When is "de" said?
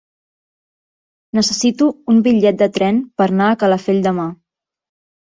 2.65-2.71